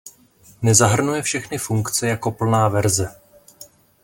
[0.61, 3.15] Nezahrnuje všechny funkce jako plná verze.